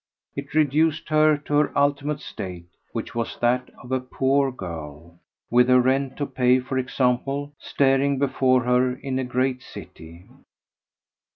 It 0.35 0.55
reduced 0.55 1.09
her 1.09 1.37
to 1.37 1.53
her 1.57 1.77
ultimate 1.77 2.21
state, 2.21 2.65
which 2.91 3.13
was 3.13 3.37
that 3.39 3.69
of 3.83 3.91
a 3.91 3.99
poor 3.99 4.51
girl 4.51 5.19
with 5.51 5.67
her 5.69 5.79
rent 5.79 6.17
to 6.17 6.25
pay 6.25 6.59
for 6.59 6.79
example 6.79 7.53
staring 7.59 8.17
before 8.17 8.63
her 8.63 8.95
in 8.95 9.19
a 9.19 9.23
great 9.23 9.61
city. 9.61 10.25